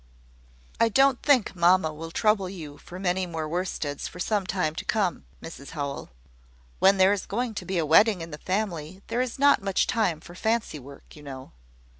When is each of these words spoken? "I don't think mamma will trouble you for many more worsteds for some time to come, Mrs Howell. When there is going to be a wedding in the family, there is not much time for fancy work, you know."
"I 0.79 0.89
don't 0.89 1.21
think 1.21 1.55
mamma 1.55 1.93
will 1.93 2.09
trouble 2.09 2.49
you 2.49 2.79
for 2.79 2.97
many 2.97 3.27
more 3.27 3.47
worsteds 3.47 4.07
for 4.07 4.19
some 4.19 4.47
time 4.47 4.73
to 4.77 4.83
come, 4.83 5.25
Mrs 5.43 5.69
Howell. 5.77 6.09
When 6.79 6.97
there 6.97 7.13
is 7.13 7.27
going 7.27 7.53
to 7.53 7.65
be 7.65 7.77
a 7.77 7.85
wedding 7.85 8.21
in 8.21 8.31
the 8.31 8.39
family, 8.39 9.03
there 9.09 9.21
is 9.21 9.37
not 9.37 9.61
much 9.61 9.85
time 9.85 10.19
for 10.19 10.33
fancy 10.33 10.79
work, 10.79 11.15
you 11.15 11.21
know." 11.21 11.51